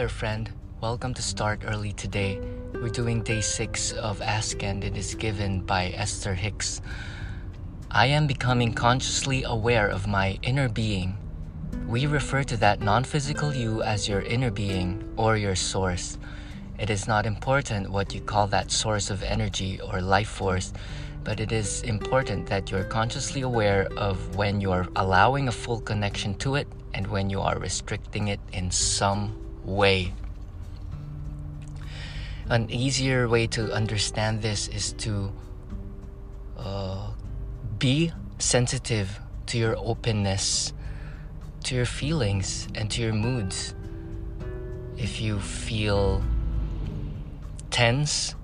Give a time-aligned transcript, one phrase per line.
[0.00, 0.50] there, friend.
[0.80, 2.40] Welcome to Start Early today.
[2.72, 6.80] We're doing day six of Ask and It Is Given by Esther Hicks.
[7.90, 11.18] I am becoming consciously aware of my inner being.
[11.86, 16.16] We refer to that non physical you as your inner being or your source.
[16.78, 20.72] It is not important what you call that source of energy or life force,
[21.24, 26.32] but it is important that you're consciously aware of when you're allowing a full connection
[26.36, 30.12] to it and when you are restricting it in some way.
[32.48, 35.32] An easier way to understand this is to
[36.58, 37.10] uh,
[37.78, 40.72] be sensitive to your openness,
[41.64, 43.74] to your feelings, and to your moods.
[44.96, 46.22] If you feel
[47.70, 48.34] tense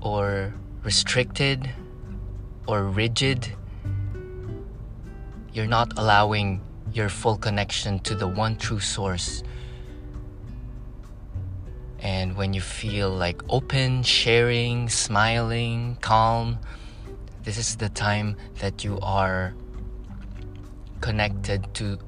[0.00, 1.70] or restricted
[2.66, 3.48] or rigid,
[5.52, 6.60] you're not allowing
[6.92, 9.42] your full connection to the one true source.
[12.02, 16.58] And when you feel like open, sharing, smiling, calm,
[17.44, 19.54] this is the time that you are
[21.00, 21.98] connected to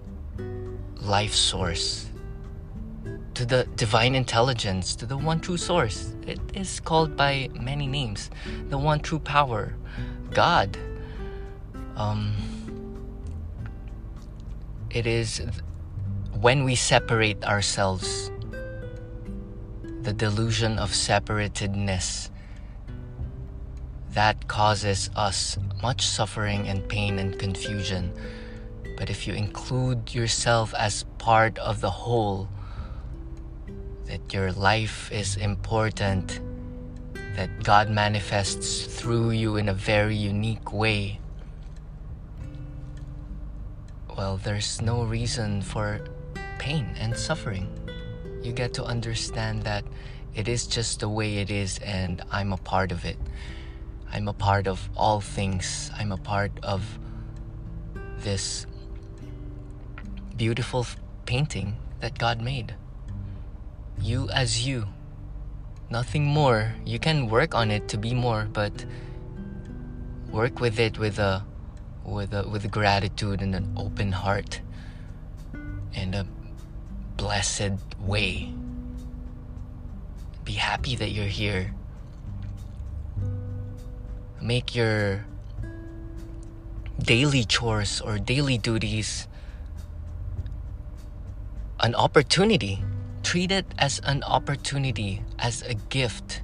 [0.96, 2.06] life source,
[3.34, 6.12] to the divine intelligence, to the one true source.
[6.26, 8.30] It is called by many names
[8.68, 9.74] the one true power,
[10.32, 10.76] God.
[11.96, 12.34] Um,
[14.90, 15.40] it is
[16.40, 18.30] when we separate ourselves,
[20.04, 22.28] the delusion of separatedness
[24.10, 28.12] that causes us much suffering and pain and confusion.
[28.96, 32.48] But if you include yourself as part of the whole,
[34.04, 36.38] that your life is important,
[37.34, 41.18] that God manifests through you in a very unique way,
[44.16, 46.04] well, there's no reason for
[46.58, 47.66] pain and suffering.
[48.44, 49.84] You get to understand that
[50.34, 53.16] it is just the way it is, and I'm a part of it.
[54.12, 55.90] I'm a part of all things.
[55.96, 56.98] I'm a part of
[58.18, 58.66] this
[60.36, 60.86] beautiful
[61.24, 62.74] painting that God made.
[63.98, 64.88] You as you.
[65.88, 66.74] Nothing more.
[66.84, 68.84] You can work on it to be more, but
[70.30, 71.44] work with it with a
[72.04, 74.60] with a with gratitude and an open heart
[75.94, 76.26] and a
[77.16, 78.52] blessed way.
[80.44, 81.74] Be happy that you're here
[84.44, 85.24] make your
[87.00, 89.26] daily chores or daily duties
[91.80, 92.84] an opportunity.
[93.22, 96.42] Treat it as an opportunity, as a gift.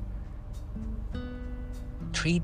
[2.13, 2.43] Treat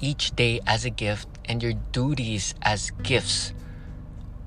[0.00, 3.52] each day as a gift and your duties as gifts,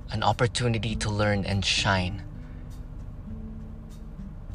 [0.10, 2.27] an opportunity to learn and shine.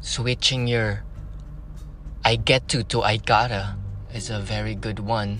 [0.03, 1.07] Switching your
[2.27, 3.79] I get to to I gotta
[4.13, 5.39] is a very good one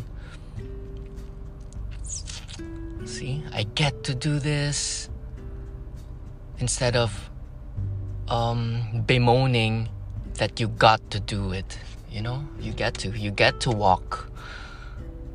[3.05, 5.09] See, I get to do this
[6.59, 7.29] instead of
[8.27, 9.89] um, bemoaning
[10.35, 11.77] that you got to do it.
[12.09, 13.09] You know, you get to.
[13.09, 14.31] You get to walk.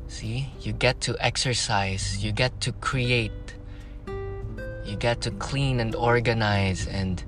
[0.07, 2.23] See, you get to exercise.
[2.23, 3.55] You get to create.
[4.85, 7.23] You get to clean and organize and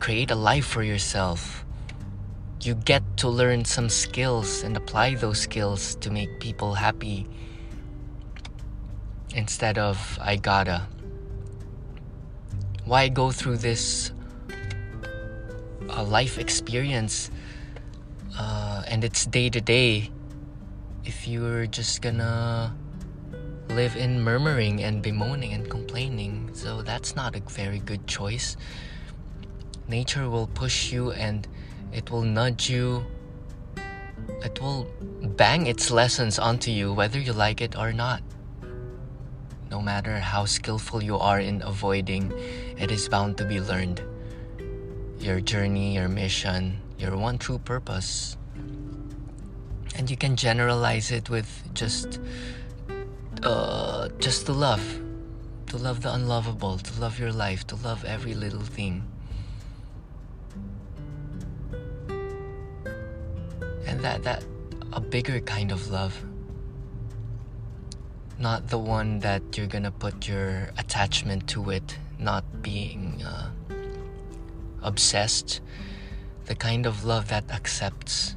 [0.00, 1.64] create a life for yourself.
[2.60, 7.26] You get to learn some skills and apply those skills to make people happy
[9.34, 10.86] instead of I gotta.
[12.84, 14.12] Why go through this
[15.90, 17.30] uh, life experience
[18.38, 20.10] uh, and it's day to day
[21.04, 22.74] if you're just gonna
[23.68, 26.50] live in murmuring and bemoaning and complaining?
[26.54, 28.56] So that's not a very good choice.
[29.88, 31.48] Nature will push you and
[31.92, 33.06] it will nudge you.
[34.44, 34.86] It will
[35.22, 38.22] bang its lessons onto you whether you like it or not.
[39.70, 42.32] No matter how skillful you are in avoiding,
[42.76, 44.02] it is bound to be learned.
[45.18, 48.36] Your journey, your mission, your one true purpose.
[49.96, 52.20] And you can generalize it with just
[53.42, 54.84] uh, just to love.
[55.68, 59.04] To love the unlovable, to love your life, to love every little thing.
[63.98, 64.44] And that that
[64.92, 66.14] a bigger kind of love
[68.38, 73.50] not the one that you're gonna put your attachment to it, not being uh,
[74.84, 75.60] obsessed.
[76.44, 78.36] The kind of love that accepts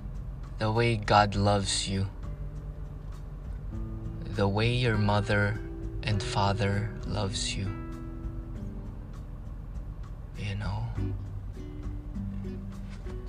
[0.58, 2.08] the way God loves you,
[4.34, 5.60] the way your mother
[6.02, 7.70] and father loves you.
[10.40, 10.88] You know,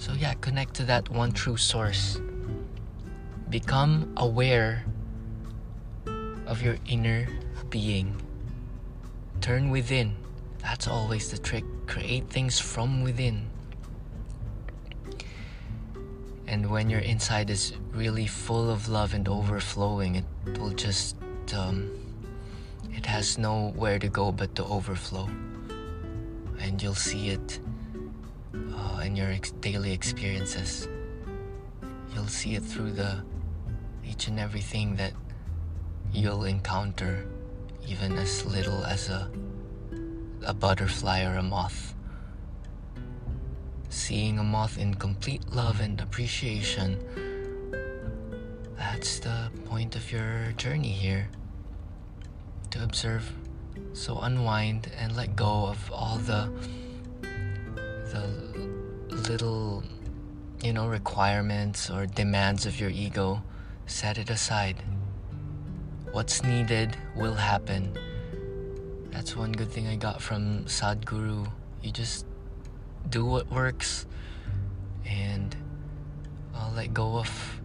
[0.02, 2.18] So, yeah, connect to that one true source.
[3.50, 4.84] Become aware
[6.44, 7.28] of your inner
[7.70, 8.20] being.
[9.40, 10.16] Turn within.
[10.58, 11.62] That's always the trick.
[11.86, 13.46] Create things from within.
[16.48, 21.14] And when your inside is really full of love and overflowing, it will just,
[21.54, 21.88] um,
[22.90, 25.30] it has nowhere to go but to overflow.
[26.58, 27.60] And you'll see it
[29.04, 30.88] in your ex- daily experiences.
[32.14, 33.24] You'll see it through the
[34.04, 35.12] each and everything that
[36.12, 37.26] you'll encounter,
[37.86, 39.30] even as little as a
[40.44, 41.94] a butterfly or a moth.
[43.88, 46.98] Seeing a moth in complete love and appreciation,
[48.76, 51.28] that's the point of your journey here.
[52.70, 53.30] To observe,
[53.92, 56.50] so unwind and let go of all the
[58.12, 58.81] the
[59.28, 59.82] little
[60.62, 63.42] you know requirements or demands of your ego
[63.86, 64.82] set it aside.
[66.12, 67.96] What's needed will happen.
[69.10, 71.50] That's one good thing i got from sadhguru.
[71.82, 72.26] You just
[73.08, 74.06] do what works
[75.04, 75.54] and
[76.54, 77.60] uh, let go of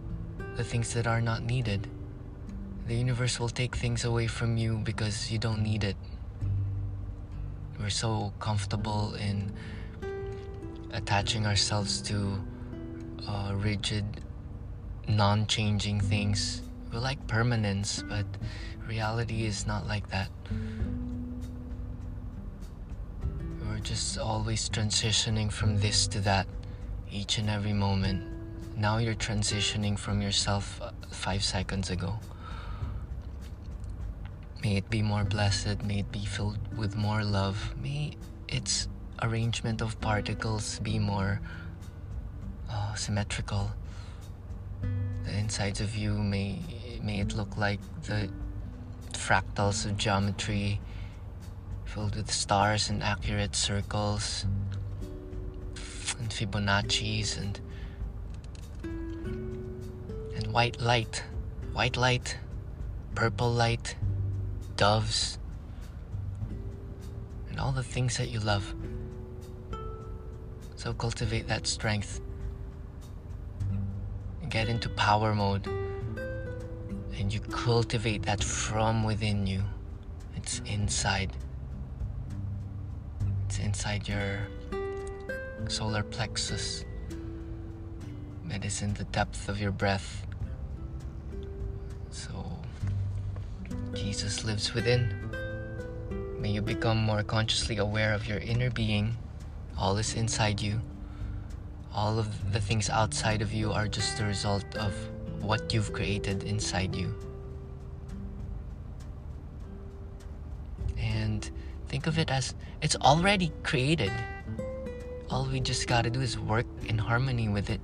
[0.56, 1.88] the things that are not needed.
[2.86, 5.96] The universe will take things away from you because you don't need it.
[7.78, 9.52] We're so comfortable in
[10.92, 12.38] attaching ourselves to
[13.26, 14.04] uh, rigid,
[15.08, 16.62] non changing things.
[16.92, 18.26] We like permanence, but
[18.86, 20.30] reality is not like that.
[23.60, 26.46] We're just always transitioning from this to that
[27.10, 28.24] each and every moment.
[28.76, 32.18] Now you're transitioning from yourself uh, five seconds ago.
[34.62, 38.16] May it be more blessed, may it be filled with more love, may
[38.48, 38.88] its
[39.22, 41.40] arrangement of particles be more
[42.70, 43.70] uh, symmetrical.
[45.24, 46.60] The insides of you may
[47.02, 48.28] may it look like the
[49.12, 50.80] fractals of geometry
[51.84, 54.44] filled with stars and accurate circles
[56.18, 57.60] and Fibonacci's and
[58.84, 61.24] and white light,
[61.72, 62.36] white light,
[63.14, 63.96] purple light,
[64.76, 65.38] doves,
[67.50, 68.74] and all the things that you love.
[70.88, 72.22] So cultivate that strength.
[74.48, 75.66] Get into power mode.
[77.18, 79.64] And you cultivate that from within you.
[80.34, 81.34] It's inside.
[83.44, 84.48] It's inside your
[85.68, 86.86] solar plexus.
[88.48, 90.26] It is in the depth of your breath.
[92.08, 92.32] So,
[93.92, 95.12] Jesus lives within.
[96.40, 99.18] May you become more consciously aware of your inner being
[99.78, 100.80] all is inside you.
[101.94, 104.92] All of the things outside of you are just the result of
[105.40, 107.14] what you've created inside you.
[110.98, 111.48] And
[111.88, 114.12] think of it as it's already created.
[115.30, 117.80] All we just gotta do is work in harmony with it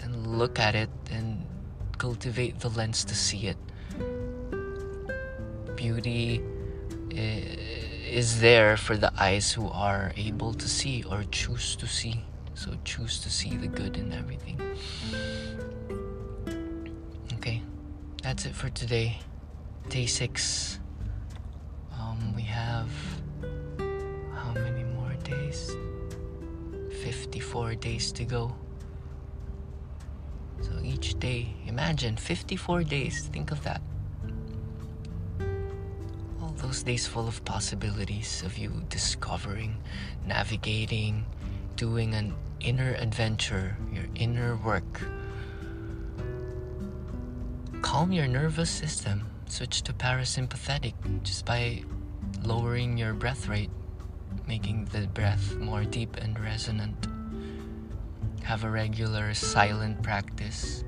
[0.00, 1.44] and look at it and
[1.98, 3.56] cultivate the lens to see it.
[5.74, 6.42] Beauty.
[7.12, 12.24] Uh, is there for the eyes who are able to see or choose to see.
[12.54, 14.60] So choose to see the good in everything.
[17.34, 17.62] Okay,
[18.22, 19.18] that's it for today.
[19.88, 20.80] Day six.
[21.98, 22.90] Um, we have
[24.34, 25.76] how many more days?
[27.02, 28.54] 54 days to go.
[30.60, 33.28] So each day, imagine 54 days.
[33.28, 33.80] Think of that
[36.58, 39.76] those days full of possibilities of you discovering,
[40.26, 41.24] navigating,
[41.76, 45.00] doing an inner adventure, your inner work.
[47.82, 49.24] Calm your nervous system.
[49.46, 51.82] Switch to parasympathetic just by
[52.42, 53.70] lowering your breath rate,
[54.46, 57.06] making the breath more deep and resonant.
[58.42, 60.84] Have a regular silent practice.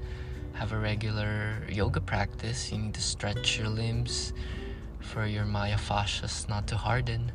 [0.55, 2.73] Have a regular yoga practice.
[2.73, 4.33] You need to stretch your limbs,
[5.01, 7.33] for your myofascias not to harden.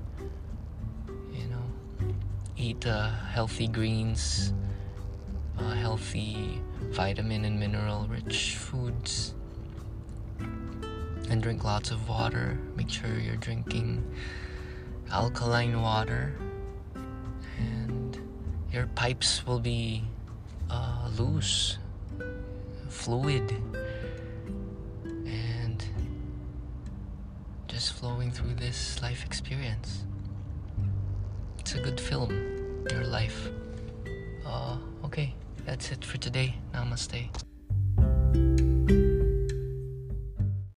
[1.32, 2.14] You know,
[2.56, 4.54] eat uh, healthy greens,
[5.58, 9.36] uh, healthy vitamin and mineral rich foods,
[11.30, 12.58] and drink lots of water.
[12.76, 14.04] Make sure you're drinking
[15.12, 16.36] alkaline water,
[17.58, 18.20] and
[18.72, 20.04] your pipes will be
[20.70, 21.78] uh, loose,
[22.90, 23.54] fluid
[28.36, 30.04] through this life experience.
[31.60, 33.50] It's a good film, your life.
[34.46, 35.34] Uh, okay.
[35.65, 36.56] that's it for today.
[36.74, 37.45] Namaste.